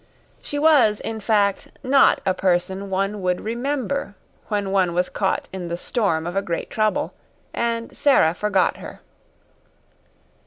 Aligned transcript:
She 0.41 0.57
was, 0.57 0.99
in 0.99 1.19
fact, 1.19 1.67
not 1.83 2.21
a 2.25 2.33
person 2.33 2.89
one 2.89 3.21
would 3.21 3.41
remember 3.41 4.15
when 4.47 4.71
one 4.71 4.95
was 4.95 5.09
caught 5.09 5.47
in 5.53 5.67
the 5.67 5.77
storm 5.77 6.25
of 6.25 6.35
a 6.35 6.41
great 6.41 6.71
trouble, 6.71 7.13
and 7.53 7.95
Sara 7.95 8.33
forgot 8.33 8.77
her. 8.77 9.01